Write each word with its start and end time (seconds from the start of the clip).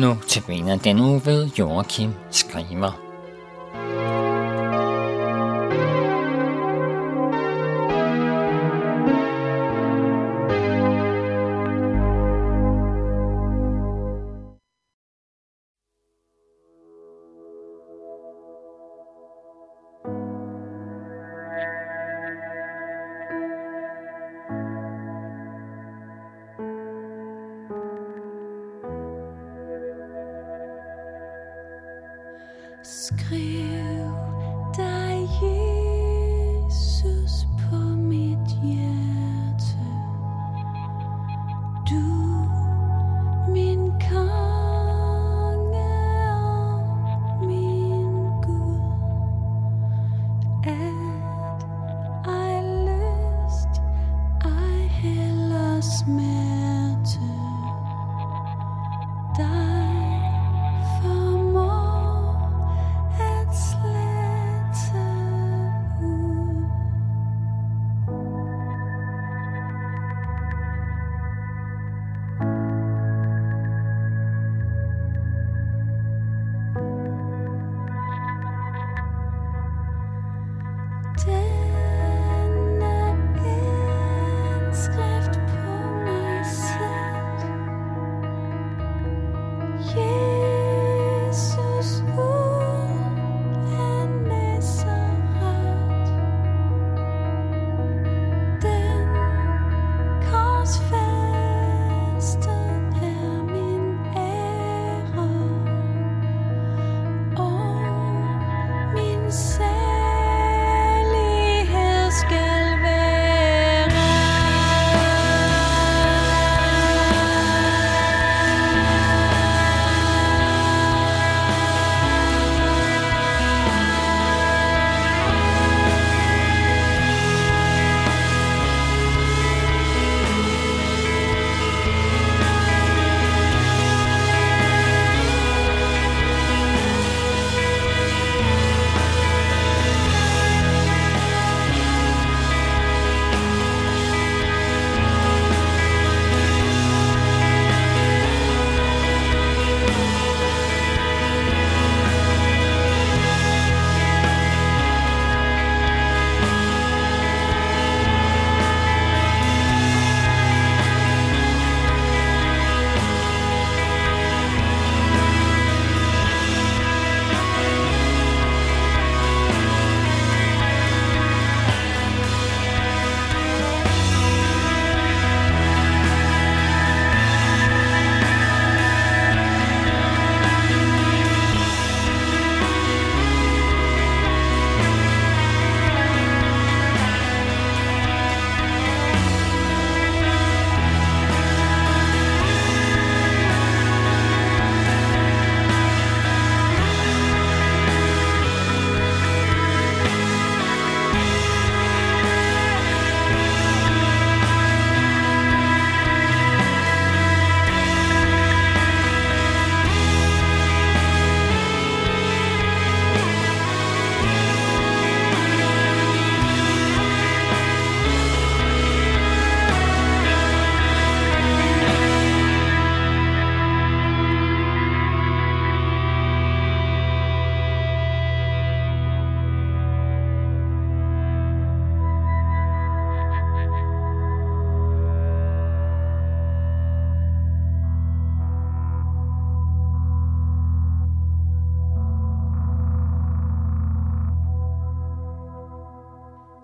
Nu 0.00 0.16
til 0.28 0.42
benet 0.46 0.84
den 0.84 1.00
uge 1.00 1.22
ved 1.24 1.50
Joachim 1.58 2.10
Skriver. 2.30 3.09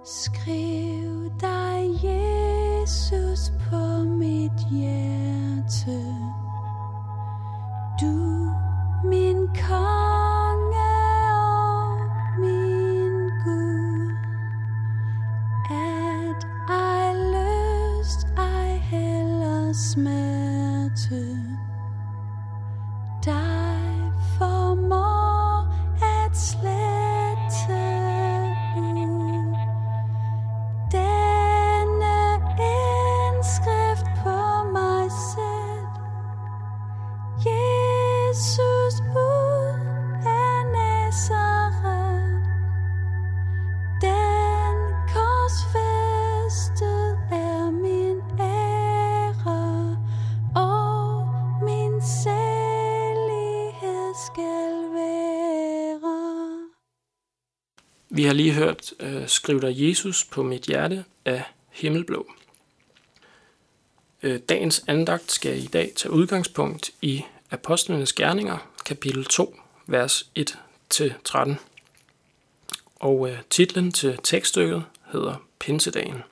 Skriv 0.09 1.31
dig 1.41 1.89
Jesus 2.05 3.53
på 3.71 4.05
mit 4.05 4.53
hjerte. 4.71 6.15
Du 8.01 8.51
min 9.05 9.49
konge 9.49 10.93
og 11.35 11.99
min 12.39 13.31
Gud. 13.45 14.15
At 15.71 16.47
ej 16.69 17.13
lyst, 17.15 18.27
ej 18.37 18.77
heller 18.77 19.73
smerte. 19.73 21.39
Vi 58.17 58.25
har 58.25 58.33
lige 58.33 58.53
hørt 58.53 58.93
øh, 59.01 59.29
Skriv 59.29 59.61
dig 59.61 59.89
Jesus 59.89 60.25
på 60.25 60.43
mit 60.43 60.63
hjerte 60.63 61.05
af 61.25 61.43
Himmelblå. 61.71 62.33
Øh, 64.23 64.41
dagens 64.49 64.85
andagt 64.87 65.33
skal 65.33 65.59
i 65.59 65.67
dag 65.67 65.93
tage 65.97 66.13
udgangspunkt 66.13 66.91
i 67.03 67.23
Apostlenes 67.51 68.13
Gerninger, 68.13 68.71
kapitel 68.85 69.25
2, 69.25 69.57
vers 69.87 70.31
1-13. 70.95 71.55
Og 72.95 73.31
øh, 73.31 73.39
titlen 73.51 73.93
til 73.93 74.19
tekststykket 74.23 74.85
hedder 75.13 75.35
Pinsedagen. 75.59 76.23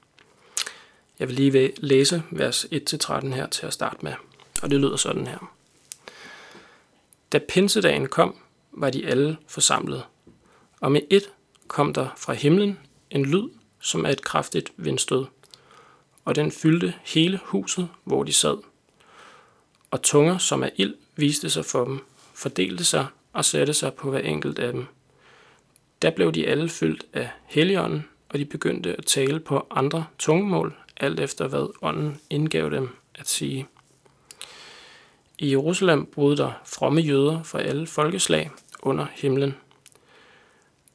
Jeg 1.19 1.29
vil 1.29 1.37
lige 1.37 1.73
læse 1.77 2.23
vers 2.31 2.65
1-13 2.65 3.27
her 3.27 3.47
til 3.47 3.67
at 3.67 3.73
starte 3.73 3.99
med, 4.03 4.13
og 4.63 4.71
det 4.71 4.81
lyder 4.81 4.97
sådan 4.97 5.27
her. 5.27 5.53
Da 7.33 7.39
pinsedagen 7.49 8.09
kom, 8.09 8.37
var 8.73 8.91
de 8.91 9.07
alle 9.07 9.37
forsamlet, 9.49 10.03
og 10.81 10.93
med 10.93 11.01
et 11.11 11.31
kom 11.69 11.95
der 11.95 12.09
fra 12.17 12.33
himlen 12.33 12.79
en 13.11 13.27
lyd, 13.27 13.49
som 13.81 14.05
er 14.05 14.09
et 14.09 14.23
kraftigt 14.23 14.73
vindstød, 14.77 15.25
og 16.25 16.35
den 16.35 16.53
fyldte 16.53 16.95
hele 17.05 17.41
huset, 17.45 17.89
hvor 18.05 18.25
de 18.25 18.33
sad. 18.33 18.57
Og 19.91 20.03
tunger, 20.03 20.39
som 20.39 20.63
er 20.63 20.71
ild, 20.77 20.95
viste 21.17 21.51
sig 21.51 21.65
for 21.65 21.85
dem, 21.85 21.99
fordelte 22.35 22.85
sig 22.85 23.07
og 23.33 23.45
satte 23.45 23.75
sig 23.75 23.95
på 23.95 24.11
hver 24.11 24.19
enkelt 24.19 24.59
af 24.59 24.73
dem. 24.73 24.87
Der 26.03 26.11
blev 26.11 26.33
de 26.33 26.47
alle 26.47 26.69
fyldt 26.69 27.07
af 27.13 27.31
Helligånden, 27.45 28.05
og 28.29 28.39
de 28.39 28.45
begyndte 28.45 28.97
at 28.97 29.07
tale 29.07 29.41
på 29.41 29.67
andre 29.71 30.07
tungemål, 30.19 30.75
alt 30.97 31.21
efter 31.21 31.49
hvad 31.49 31.73
ånden 31.83 32.21
indgav 32.31 32.71
dem 32.71 32.89
at 33.15 33.29
sige. 33.29 33.67
I 35.39 35.51
Jerusalem 35.51 36.07
boede 36.07 36.37
der 36.37 36.53
fromme 36.65 37.01
jøder 37.01 37.43
fra 37.43 37.61
alle 37.61 37.87
folkeslag 37.87 38.51
under 38.83 39.07
himlen. 39.15 39.55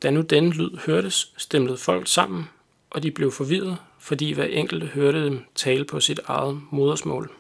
Da 0.02 0.10
nu 0.10 0.22
denne 0.22 0.50
lyd 0.50 0.78
hørtes, 0.86 1.34
stemlede 1.38 1.78
folk 1.78 2.08
sammen, 2.08 2.50
og 2.90 3.04
de 3.04 3.12
blev 3.12 3.32
forvirret, 3.32 3.78
fordi 4.00 4.34
hver 4.34 4.44
enkelte 4.46 4.88
hørte 4.88 5.26
dem 5.26 5.46
tale 5.56 5.86
på 5.86 6.00
sit 6.00 6.20
eget 6.26 6.62
modersmål. 6.72 7.32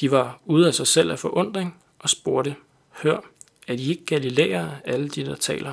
De 0.00 0.10
var 0.10 0.40
ude 0.44 0.66
af 0.66 0.74
sig 0.74 0.86
selv 0.86 1.10
af 1.10 1.18
forundring 1.18 1.76
og 1.98 2.10
spurgte, 2.10 2.56
Hør, 2.90 3.20
er 3.66 3.76
de 3.76 3.84
ikke 3.84 4.04
galilæere, 4.04 4.78
alle 4.84 5.08
de, 5.08 5.24
der 5.24 5.34
taler? 5.34 5.72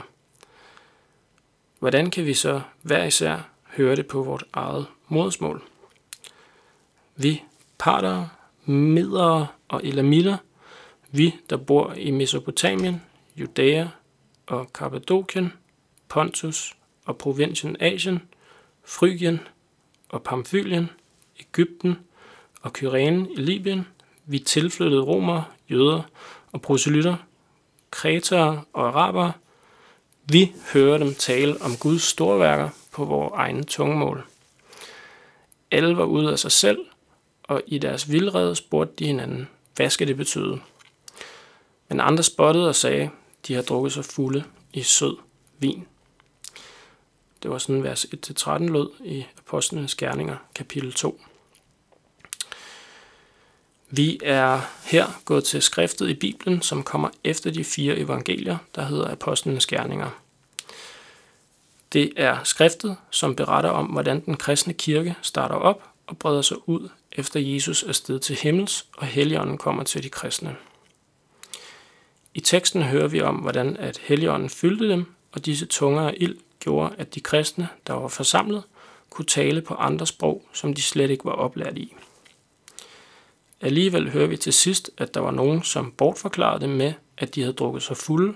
Hvordan 1.80 2.12
kan 2.12 2.26
vi 2.26 2.34
så 2.34 2.62
hver 2.82 3.04
især 3.04 3.50
høre 3.64 3.96
det 3.96 4.08
på 4.08 4.24
vort 4.24 4.44
eget 4.54 4.86
modersmål? 5.08 5.64
Vi, 7.16 7.44
partere, 7.78 8.30
medere 8.66 9.48
og 9.68 9.82
elamitter, 9.84 10.38
vi, 11.12 11.36
der 11.50 11.58
bor 11.58 11.94
i 11.94 12.12
Mesopotamien, 12.12 13.02
Judæa 13.36 13.88
og 14.48 14.74
Kappadokien, 14.74 15.54
Pontus 16.10 16.78
og 17.06 17.18
provinsen 17.18 17.78
Asien, 17.80 18.22
Frygien 18.86 19.40
og 20.10 20.24
Pamfylien, 20.24 20.90
Ægypten 21.40 22.00
og 22.62 22.74
Kyrene 22.74 23.32
i 23.32 23.36
Libyen, 23.36 23.88
vi 24.26 24.40
tilflyttede 24.40 25.02
romer, 25.02 25.42
jøder 25.70 26.02
og 26.52 26.62
proselytter, 26.62 27.16
kretere 27.92 28.64
og 28.74 28.88
arabere, 28.88 29.32
vi 30.30 30.54
hører 30.74 30.98
dem 30.98 31.14
tale 31.14 31.62
om 31.62 31.72
Guds 31.80 32.02
storværker 32.02 32.70
på 32.92 33.06
vores 33.06 33.32
egne 33.36 33.64
tungemål. 33.64 34.26
Alle 35.72 35.98
var 35.98 36.04
ude 36.04 36.32
af 36.32 36.40
sig 36.40 36.52
selv, 36.52 36.80
og 37.44 37.62
i 37.68 37.78
deres 37.78 38.12
vildrede 38.12 38.56
spurgte 38.56 38.94
de 39.00 39.06
hinanden, 39.06 39.50
hvad 39.76 39.90
skal 39.90 40.08
det 40.08 40.18
betyde? 40.18 40.60
Men 41.90 42.00
andre 42.00 42.24
spottede 42.24 42.70
og 42.70 42.76
sagde, 42.76 43.10
de 43.48 43.54
har 43.54 43.62
drukket 43.62 43.94
sig 43.94 44.06
fulde 44.06 44.44
i 44.74 44.82
sød 44.82 45.18
vin. 45.60 45.88
Det 47.44 47.52
var 47.52 47.58
sådan 47.58 47.84
vers 47.84 48.06
1-13 48.06 48.58
lød 48.58 48.90
i 49.06 49.26
Apostlenes 49.38 49.96
Gerninger, 49.96 50.38
kapitel 50.56 50.94
2. 50.94 51.22
Vi 53.90 54.20
er 54.24 54.62
her 54.84 55.22
gået 55.26 55.44
til 55.44 55.62
skriftet 55.62 56.10
i 56.10 56.14
Bibelen, 56.14 56.62
som 56.62 56.84
kommer 56.84 57.10
efter 57.24 57.52
de 57.52 57.64
fire 57.64 57.98
evangelier, 57.98 58.58
der 58.76 58.86
hedder 58.86 59.12
Apostlenes 59.12 59.66
Gerninger. 59.66 60.10
Det 61.94 62.14
er 62.16 62.44
skriftet, 62.44 62.98
som 63.12 63.36
beretter 63.36 63.70
om, 63.70 63.86
hvordan 63.86 64.26
den 64.26 64.38
kristne 64.38 64.74
kirke 64.74 65.16
starter 65.22 65.56
op 65.56 65.84
og 66.08 66.18
breder 66.18 66.42
sig 66.42 66.70
ud, 66.70 66.90
efter 67.12 67.40
Jesus 67.40 67.84
er 67.84 67.92
sted 67.92 68.20
til 68.20 68.36
himmels, 68.36 68.86
og 68.98 69.08
Helligånden 69.08 69.58
kommer 69.58 69.84
til 69.84 70.04
de 70.04 70.10
kristne. 70.10 70.56
I 72.38 72.40
teksten 72.40 72.84
hører 72.84 73.08
vi 73.08 73.22
om, 73.22 73.36
hvordan 73.36 73.78
at 73.78 73.98
Helligånden 73.98 74.50
fyldte 74.50 74.90
dem, 74.90 75.06
og 75.32 75.46
disse 75.46 75.66
tunger 75.66 76.02
af 76.02 76.14
ild 76.18 76.38
gjorde, 76.60 76.96
at 76.98 77.16
de 77.16 77.20
kristne, 77.20 77.68
der 77.88 77.94
var 77.94 78.08
forsamlet, 78.08 78.64
kunne 79.10 79.26
tale 79.26 79.62
på 79.62 79.74
andre 79.74 80.08
sprog, 80.08 80.46
som 80.54 80.74
de 80.74 80.82
slet 80.82 81.10
ikke 81.10 81.26
var 81.26 81.32
oplært 81.32 81.78
i. 81.78 81.94
Alligevel 83.62 84.10
hører 84.10 84.28
vi 84.28 84.38
til 84.38 84.54
sidst, 84.54 84.92
at 84.98 85.14
der 85.14 85.20
var 85.20 85.32
nogen, 85.32 85.64
som 85.64 85.92
bortforklarede 85.92 86.62
dem 86.62 86.70
med, 86.70 86.94
at 87.18 87.36
de 87.36 87.42
havde 87.42 87.54
drukket 87.54 87.84
sig 87.84 87.98
fulde, 87.98 88.36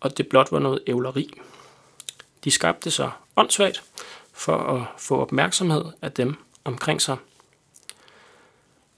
og 0.00 0.18
det 0.18 0.28
blot 0.28 0.52
var 0.52 0.58
noget 0.58 0.80
ævleri. 0.86 1.30
De 2.44 2.50
skabte 2.50 2.90
sig 2.90 3.10
åndssvagt 3.36 3.82
for 4.32 4.56
at 4.56 4.86
få 4.98 5.16
opmærksomhed 5.16 5.84
af 6.02 6.12
dem 6.12 6.34
omkring 6.64 7.02
sig. 7.02 7.16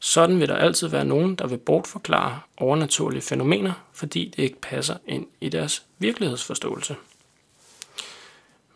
Sådan 0.00 0.40
vil 0.40 0.48
der 0.48 0.56
altid 0.56 0.88
være 0.88 1.04
nogen, 1.04 1.34
der 1.34 1.46
vil 1.46 1.58
bortforklare 1.58 2.40
overnaturlige 2.56 3.22
fænomener, 3.22 3.72
fordi 3.92 4.32
det 4.36 4.42
ikke 4.42 4.60
passer 4.60 4.96
ind 5.06 5.26
i 5.40 5.48
deres 5.48 5.82
virkelighedsforståelse. 5.98 6.96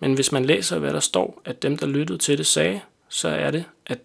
Men 0.01 0.15
hvis 0.15 0.33
man 0.33 0.45
læser, 0.45 0.79
hvad 0.79 0.93
der 0.93 1.01
står, 1.01 1.43
at 1.45 1.63
dem, 1.63 1.79
der 1.79 1.87
lyttede 1.87 2.19
til 2.19 2.39
det, 2.39 2.47
sagde, 2.47 2.81
så 3.09 3.29
er 3.29 3.51
det, 3.51 3.65
at 3.87 3.99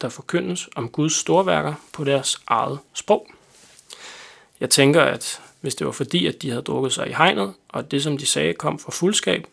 der 0.00 0.08
forkyndes 0.08 0.68
om 0.76 0.88
Guds 0.88 1.12
storværker 1.12 1.74
på 1.92 2.04
deres 2.04 2.40
eget 2.46 2.78
sprog. 2.94 3.30
Jeg 4.60 4.70
tænker, 4.70 5.02
at 5.02 5.40
hvis 5.60 5.74
det 5.74 5.86
var 5.86 5.92
fordi, 5.92 6.26
at 6.26 6.42
de 6.42 6.50
havde 6.50 6.62
drukket 6.62 6.92
sig 6.92 7.08
i 7.08 7.12
hegnet, 7.12 7.54
og 7.68 7.90
det, 7.90 8.02
som 8.02 8.18
de 8.18 8.26
sagde, 8.26 8.54
kom 8.54 8.78
fra 8.78 8.90
fuldskab, 8.90 9.46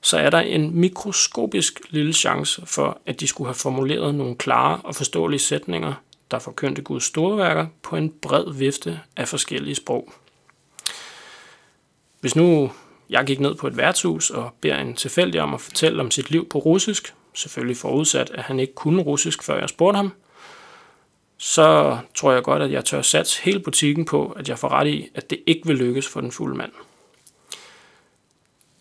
så 0.00 0.18
er 0.18 0.30
der 0.30 0.40
en 0.40 0.74
mikroskopisk 0.80 1.80
lille 1.90 2.12
chance 2.12 2.66
for, 2.66 3.00
at 3.06 3.20
de 3.20 3.26
skulle 3.26 3.48
have 3.48 3.54
formuleret 3.54 4.14
nogle 4.14 4.36
klare 4.36 4.80
og 4.84 4.94
forståelige 4.94 5.40
sætninger, 5.40 5.94
der 6.30 6.38
forkyndte 6.38 6.82
Guds 6.82 7.04
store 7.04 7.38
værker 7.38 7.66
på 7.82 7.96
en 7.96 8.14
bred 8.22 8.52
vifte 8.52 9.00
af 9.16 9.28
forskellige 9.28 9.74
sprog. 9.74 10.12
Hvis 12.20 12.36
nu 12.36 12.70
jeg 13.10 13.26
gik 13.26 13.40
ned 13.40 13.54
på 13.54 13.66
et 13.66 13.76
værtshus 13.76 14.30
og 14.30 14.50
beder 14.60 14.78
en 14.78 14.94
tilfældig 14.94 15.40
om 15.40 15.54
at 15.54 15.60
fortælle 15.60 16.00
om 16.00 16.10
sit 16.10 16.30
liv 16.30 16.48
på 16.48 16.58
russisk, 16.58 17.14
selvfølgelig 17.34 17.76
forudsat, 17.76 18.30
at 18.30 18.44
han 18.44 18.60
ikke 18.60 18.74
kunne 18.74 19.02
russisk, 19.02 19.42
før 19.42 19.58
jeg 19.58 19.68
spurgte 19.68 19.96
ham, 19.96 20.12
så 21.36 21.98
tror 22.14 22.32
jeg 22.32 22.42
godt, 22.42 22.62
at 22.62 22.72
jeg 22.72 22.84
tør 22.84 23.02
satse 23.02 23.42
hele 23.42 23.60
butikken 23.60 24.04
på, 24.04 24.26
at 24.26 24.48
jeg 24.48 24.58
får 24.58 24.68
ret 24.68 24.86
i, 24.86 25.08
at 25.14 25.30
det 25.30 25.40
ikke 25.46 25.66
vil 25.66 25.76
lykkes 25.76 26.08
for 26.08 26.20
den 26.20 26.32
fulde 26.32 26.56
mand. 26.56 26.72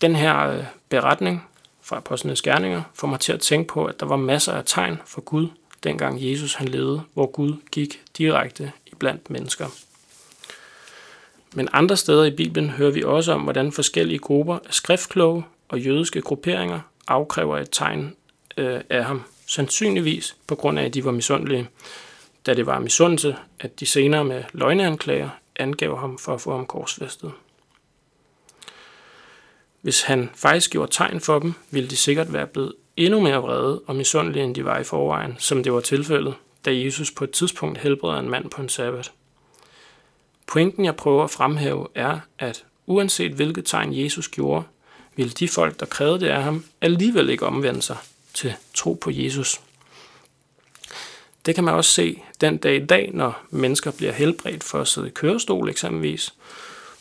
Den 0.01 0.15
her 0.15 0.49
øh, 0.49 0.63
beretning 0.89 1.47
fra 1.81 1.97
Apostlenes 1.97 2.41
Gerninger 2.41 2.83
får 2.93 3.07
mig 3.07 3.19
til 3.19 3.33
at 3.33 3.39
tænke 3.39 3.67
på, 3.67 3.85
at 3.85 3.99
der 3.99 4.05
var 4.05 4.15
masser 4.15 4.53
af 4.53 4.63
tegn 4.65 5.01
for 5.05 5.21
Gud, 5.21 5.47
dengang 5.83 6.17
Jesus 6.31 6.53
han 6.53 6.67
levede, 6.67 7.01
hvor 7.13 7.25
Gud 7.25 7.53
gik 7.71 8.01
direkte 8.17 8.71
iblandt 8.85 9.29
mennesker. 9.29 9.67
Men 11.55 11.69
andre 11.73 11.97
steder 11.97 12.23
i 12.25 12.31
Bibelen 12.31 12.69
hører 12.69 12.91
vi 12.91 13.03
også 13.03 13.31
om, 13.31 13.41
hvordan 13.41 13.71
forskellige 13.71 14.19
grupper 14.19 14.59
af 14.65 14.73
skriftkloge 14.73 15.43
og 15.69 15.79
jødiske 15.79 16.21
grupperinger 16.21 16.79
afkræver 17.07 17.57
et 17.57 17.69
tegn 17.71 18.15
øh, 18.57 18.81
af 18.89 19.05
ham, 19.05 19.23
sandsynligvis 19.45 20.35
på 20.47 20.55
grund 20.55 20.79
af, 20.79 20.85
at 20.85 20.93
de 20.93 21.05
var 21.05 21.11
misundelige, 21.11 21.69
da 22.45 22.53
det 22.53 22.65
var 22.65 22.79
misundelse, 22.79 23.35
at 23.59 23.79
de 23.79 23.85
senere 23.85 24.23
med 24.23 24.43
løgneanklager 24.53 25.29
angav 25.55 25.99
ham 25.99 26.17
for 26.17 26.33
at 26.33 26.41
få 26.41 26.55
ham 26.55 26.65
korsfæstet. 26.65 27.31
Hvis 29.81 30.01
han 30.01 30.29
faktisk 30.35 30.71
gjorde 30.71 30.91
tegn 30.91 31.21
for 31.21 31.39
dem, 31.39 31.53
ville 31.71 31.89
de 31.89 31.97
sikkert 31.97 32.33
være 32.33 32.47
blevet 32.47 32.73
endnu 32.97 33.19
mere 33.19 33.37
vrede 33.37 33.81
og 33.87 33.95
misundelige, 33.95 34.43
end 34.43 34.55
de 34.55 34.65
var 34.65 34.79
i 34.79 34.83
forvejen, 34.83 35.35
som 35.39 35.63
det 35.63 35.73
var 35.73 35.79
tilfældet, 35.79 36.33
da 36.65 36.75
Jesus 36.75 37.11
på 37.11 37.23
et 37.23 37.31
tidspunkt 37.31 37.77
helbreder 37.77 38.19
en 38.19 38.29
mand 38.29 38.49
på 38.49 38.61
en 38.61 38.69
sabbat. 38.69 39.11
Pointen, 40.47 40.85
jeg 40.85 40.95
prøver 40.95 41.23
at 41.23 41.29
fremhæve, 41.29 41.87
er, 41.95 42.19
at 42.39 42.63
uanset 42.85 43.31
hvilket 43.31 43.65
tegn 43.65 43.97
Jesus 43.97 44.27
gjorde, 44.27 44.63
ville 45.15 45.31
de 45.31 45.47
folk, 45.47 45.79
der 45.79 45.85
krævede 45.85 46.19
det 46.19 46.27
af 46.27 46.43
ham, 46.43 46.65
alligevel 46.81 47.29
ikke 47.29 47.45
omvende 47.45 47.81
sig 47.81 47.97
til 48.33 48.53
tro 48.73 48.93
på 48.93 49.11
Jesus. 49.13 49.61
Det 51.45 51.55
kan 51.55 51.63
man 51.63 51.73
også 51.73 51.91
se 51.91 52.21
den 52.41 52.57
dag 52.57 52.75
i 52.75 52.85
dag, 52.85 53.11
når 53.13 53.41
mennesker 53.49 53.91
bliver 53.91 54.11
helbredt 54.11 54.63
for 54.63 54.81
at 54.81 54.87
sidde 54.87 55.07
i 55.07 55.11
kørestol 55.11 55.69
eksempelvis, 55.69 56.33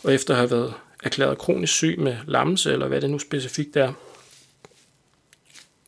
og 0.04 0.14
efter 0.14 0.34
at 0.34 0.38
have 0.38 0.50
været 0.50 0.74
erklæret 1.02 1.38
kronisk 1.38 1.72
syg 1.72 1.98
med 1.98 2.16
lammelse, 2.26 2.72
eller 2.72 2.88
hvad 2.88 3.00
det 3.00 3.10
nu 3.10 3.18
specifikt 3.18 3.76
er. 3.76 3.92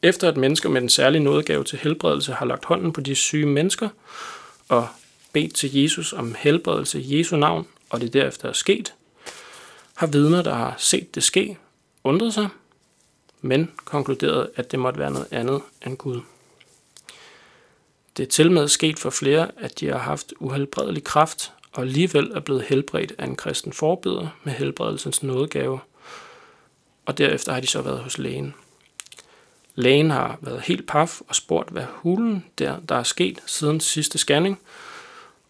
Efter 0.03 0.29
at 0.29 0.37
mennesker 0.37 0.69
med 0.69 0.81
den 0.81 0.89
særlige 0.89 1.23
nådegave 1.23 1.65
til 1.65 1.79
helbredelse 1.79 2.33
har 2.33 2.47
lagt 2.47 2.65
hånden 2.65 2.93
på 2.93 3.01
de 3.01 3.15
syge 3.15 3.47
mennesker 3.47 3.89
og 4.69 4.89
bedt 5.33 5.55
til 5.55 5.77
Jesus 5.77 6.13
om 6.13 6.35
helbredelse 6.39 7.01
i 7.01 7.19
Jesu 7.19 7.37
navn, 7.37 7.67
og 7.91 8.01
det 8.01 8.13
derefter 8.13 8.49
er 8.49 8.53
sket, 8.53 8.95
har 9.95 10.07
vidner, 10.07 10.43
der 10.43 10.55
har 10.55 10.75
set 10.79 11.15
det 11.15 11.23
ske, 11.23 11.59
undret 12.05 12.35
sig, 12.35 12.49
men 13.41 13.71
konkluderet, 13.85 14.51
at 14.57 14.71
det 14.71 14.79
måtte 14.79 14.99
være 14.99 15.11
noget 15.11 15.29
andet 15.31 15.63
end 15.87 15.97
Gud. 15.97 16.21
Det 18.17 18.23
er 18.23 18.29
til 18.29 18.53
med 18.53 18.69
sket 18.69 18.99
for 18.99 19.11
flere, 19.11 19.51
at 19.57 19.81
de 19.81 19.87
har 19.87 19.99
haft 19.99 20.33
uhelbredelig 20.41 21.05
kraft, 21.05 21.53
og 21.73 21.83
alligevel 21.83 22.31
er 22.35 22.41
blevet 22.41 22.63
helbredt 22.63 23.13
af 23.19 23.25
en 23.25 23.37
kristen 23.37 23.73
forbeder 23.73 24.29
med 24.45 24.53
helbredelsens 24.53 25.23
nådegave, 25.23 25.81
og 27.07 27.19
derefter 27.19 27.53
har 27.53 27.61
de 27.61 27.67
så 27.67 27.83
været 27.83 27.99
hos 27.99 28.19
lægen. 28.19 28.55
Lægen 29.79 30.11
har 30.11 30.39
været 30.41 30.61
helt 30.61 30.87
paf 30.87 31.21
og 31.29 31.35
spurgt, 31.35 31.71
hvad 31.71 31.85
hulen 31.89 32.45
der, 32.59 32.81
der 32.89 32.95
er 32.95 33.03
sket 33.03 33.39
siden 33.47 33.81
sidste 33.81 34.19
scanning, 34.19 34.61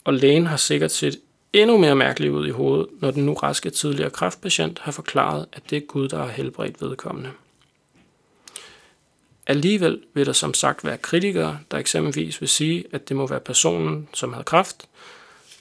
og 0.04 0.14
lægen 0.14 0.46
har 0.46 0.56
sikkert 0.56 0.92
set 0.92 1.20
endnu 1.52 1.76
mere 1.76 1.96
mærkeligt 1.96 2.32
ud 2.32 2.46
i 2.46 2.50
hovedet, 2.50 2.86
når 3.00 3.10
den 3.10 3.26
nu 3.26 3.34
raske 3.34 3.70
tidligere 3.70 4.10
kræftpatient 4.10 4.78
har 4.78 4.92
forklaret, 4.92 5.46
at 5.52 5.62
det 5.70 5.76
er 5.76 5.86
Gud, 5.86 6.08
der 6.08 6.18
har 6.18 6.28
helbredt 6.28 6.82
vedkommende. 6.82 7.30
Alligevel 9.46 10.02
vil 10.14 10.26
der 10.26 10.32
som 10.32 10.54
sagt 10.54 10.84
være 10.84 10.98
kritikere, 10.98 11.58
der 11.70 11.78
eksempelvis 11.78 12.40
vil 12.40 12.48
sige, 12.48 12.84
at 12.92 13.08
det 13.08 13.16
må 13.16 13.26
være 13.26 13.40
personen, 13.40 14.08
som 14.14 14.32
havde 14.32 14.44
kræft, 14.44 14.88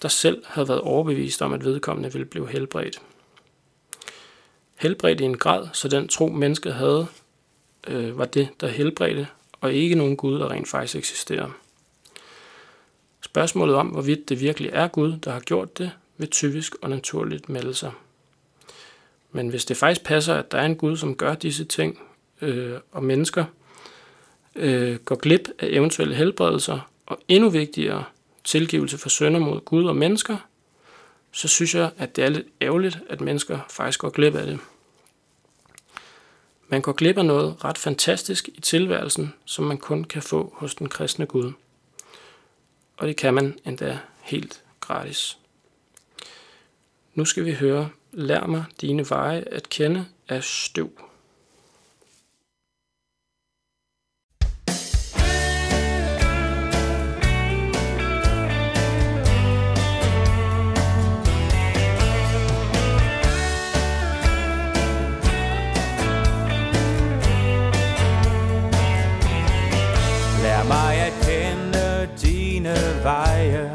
der 0.02 0.08
selv 0.08 0.44
havde 0.46 0.68
været 0.68 0.82
overbevist 0.82 1.42
om, 1.42 1.54
at 1.54 1.66
vedkommende 1.66 2.14
ville 2.14 2.26
blive 2.26 2.50
helbredt. 2.50 3.02
Helbredt 4.76 5.22
i 5.22 5.24
en 5.24 5.38
grad, 5.38 5.68
så 5.74 5.88
den 5.88 6.08
tro 6.08 6.28
mennesket 6.28 6.74
havde, 6.74 7.08
øh, 7.88 8.18
var 8.18 8.26
det, 8.26 8.50
der 8.62 8.68
helbredte, 8.68 9.28
og 9.62 9.74
ikke 9.74 9.96
nogen 9.96 10.18
Gud, 10.18 10.40
der 10.40 10.52
rent 10.52 10.68
faktisk 10.68 10.96
eksisterer. 10.96 11.50
Spørgsmålet 13.22 13.76
om, 13.76 13.88
hvorvidt 13.88 14.30
det 14.30 14.42
virkelig 14.42 14.70
er 14.74 14.88
Gud, 14.88 15.18
der 15.18 15.32
har 15.32 15.40
gjort 15.40 15.78
det, 15.78 15.92
vil 16.18 16.30
typisk 16.30 16.76
og 16.82 16.90
naturligt 16.90 17.50
melde 17.50 17.74
sig. 17.74 17.92
Men 19.32 19.50
hvis 19.50 19.66
det 19.66 19.78
faktisk 19.78 20.04
passer, 20.04 20.36
at 20.36 20.52
der 20.52 20.58
er 20.58 20.66
en 20.66 20.76
Gud, 20.76 20.98
som 20.98 21.16
gør 21.16 21.36
disse 21.36 21.66
ting, 21.66 22.00
øh, 22.42 22.74
og 22.92 23.04
mennesker 23.04 23.46
øh, 24.56 24.96
går 24.96 25.16
glip 25.16 25.50
af 25.60 25.68
eventuelle 25.72 26.16
helbredelser, 26.16 26.80
og 27.06 27.20
endnu 27.28 27.50
vigtigere, 27.50 28.04
tilgivelse 28.44 28.98
for 28.98 29.10
sønder 29.10 29.40
mod 29.40 29.60
Gud 29.60 29.86
og 29.86 29.96
mennesker, 29.96 30.38
så 31.32 31.48
synes 31.48 31.76
jeg, 31.76 31.92
at 31.98 32.16
det 32.16 32.24
er 32.24 32.30
lidt 32.30 32.48
ærgerligt, 32.62 33.00
at 33.10 33.22
mennesker 33.22 33.60
faktisk 33.70 34.00
går 34.00 34.10
glip 34.10 34.36
af 34.36 34.46
det. 34.46 34.60
Man 36.70 36.82
går 36.82 36.92
glip 36.92 37.18
af 37.18 37.26
noget 37.26 37.66
ret 37.66 37.78
fantastisk 37.78 38.50
i 38.54 38.62
tilværelsen, 38.62 39.34
som 39.46 39.66
man 39.66 39.78
kun 39.78 40.04
kan 40.04 40.22
få 40.22 40.54
hos 40.56 40.76
den 40.76 40.90
kristne 40.90 41.26
Gud. 41.26 41.52
Og 42.98 43.08
det 43.08 43.16
kan 43.16 43.34
man 43.34 43.60
endda 43.66 44.00
helt 44.22 44.64
gratis. 44.80 45.38
Nu 47.14 47.26
skal 47.26 47.46
vi 47.46 47.54
høre 47.54 47.90
Lær 48.12 48.46
mig 48.46 48.66
dine 48.82 49.10
veje 49.10 49.44
at 49.52 49.70
kende 49.70 50.06
af 50.28 50.44
støv. 50.44 51.07
At 71.08 71.14
kende 71.22 72.10
dine 72.22 72.76
veje 73.04 73.72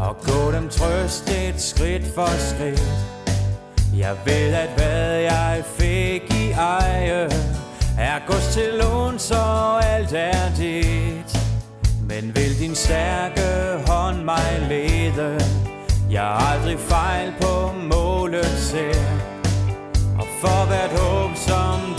Og 0.00 0.16
gå 0.18 0.52
dem 0.52 0.68
trøst 0.68 1.30
et 1.30 1.60
skridt 1.60 2.06
for 2.14 2.28
skridt. 2.50 2.92
Jeg 3.96 4.16
ved 4.24 4.54
at 4.54 4.68
hvad 4.76 5.18
jeg 5.20 5.62
fik 5.78 6.22
i 6.34 6.50
eje 6.50 7.28
Er 7.98 8.26
gods 8.26 8.54
til 8.54 8.70
lån, 8.82 9.18
så 9.18 9.42
alt 9.82 10.12
er 10.12 10.54
dit. 10.58 11.40
Men 12.08 12.36
vil 12.36 12.58
din 12.58 12.74
stærke 12.74 13.42
hånd 13.86 14.22
mig 14.24 14.66
lede? 14.68 15.40
Jeg 16.10 16.22
har 16.22 16.54
aldrig 16.54 16.78
fejl 16.78 17.32
på 17.40 17.72
målet 17.94 18.58
selv. 18.58 19.20
Og 20.18 20.26
for 20.40 20.66
hvert 20.66 21.00
håb, 21.00 21.36
som 21.36 21.97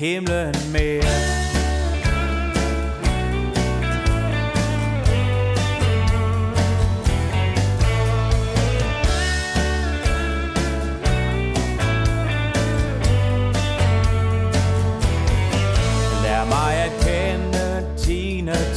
himlen 0.00 0.54
mere. 0.72 1.40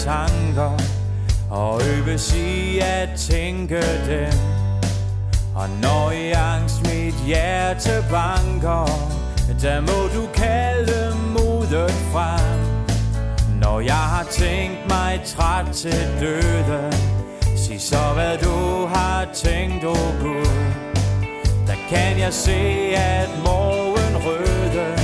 Tanker 0.03 0.77
Og 1.49 1.81
øves 1.81 2.35
i 2.35 2.79
at 2.79 3.09
tænke 3.17 3.81
dem. 4.07 4.33
Og 5.55 5.69
når 5.81 6.11
i 6.11 6.31
angst 6.31 6.81
mit 6.81 7.15
hjerte 7.27 8.05
banker 8.11 9.22
der 9.63 9.81
må 9.81 10.07
du 10.15 10.27
kalde 10.33 11.15
modet 11.33 11.91
frem. 11.91 12.59
Når 13.61 13.79
jeg 13.79 14.03
har 14.13 14.23
tænkt 14.23 14.89
mig 14.89 15.21
træt 15.25 15.65
til 15.73 16.07
døden 16.19 16.93
Sig 17.57 17.81
så 17.81 18.13
hvad 18.13 18.37
du 18.37 18.85
har 18.85 19.27
tænkt, 19.33 19.85
o 19.85 19.89
oh 19.89 20.21
Gud. 20.21 20.45
Der 21.67 21.75
kan 21.89 22.19
jeg 22.19 22.33
se 22.33 22.59
at 22.95 23.29
morgen 23.43 24.15
røde 24.25 24.95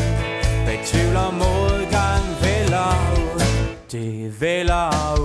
Bag 0.66 0.80
tvivl 0.86 1.16
og 1.16 1.34
modgang 1.34 2.24
vælger 2.42 2.92
ud. 3.18 3.42
Det 3.92 4.42
vælger 4.42 5.19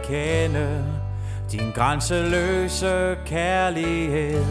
at 0.00 0.06
kende 0.06 0.84
Din 1.52 1.70
grænseløse 1.74 3.16
kærlighed. 3.26 4.44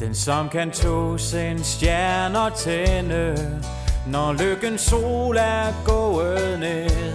Den 0.00 0.14
som 0.14 0.48
kan 0.48 0.70
tusind 0.70 1.58
stjerner 1.58 2.48
tænde 2.48 3.60
Når 4.06 4.32
lykkens 4.32 4.80
sol 4.80 5.36
er 5.36 5.84
gået 5.84 6.60
ned. 6.60 7.12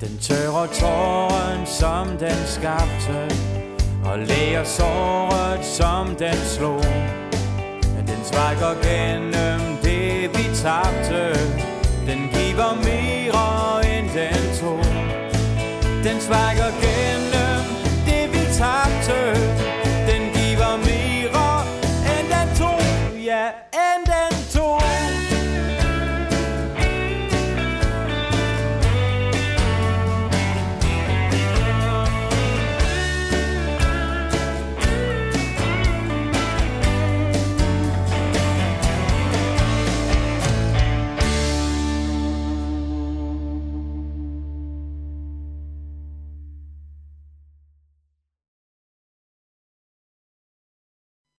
Den 0.00 0.18
tørrer 0.18 0.66
tåren 0.66 1.66
som 1.66 2.08
den 2.08 2.46
skabte 2.46 3.36
Og 4.04 4.18
læger 4.18 4.64
såret 4.64 5.64
som 5.64 6.06
den 6.06 6.34
slog. 6.34 6.84
Den 8.06 8.24
strækker 8.24 8.74
gennem 8.82 9.76
det 9.82 10.30
vi 10.36 10.54
tabte. 10.54 11.38
Den 12.06 12.18
giver 12.32 12.74
mere 12.74 13.98
end 13.98 14.10
den 14.10 14.51
den 16.04 16.20
svækker 16.20 16.70
gennem 16.82 17.21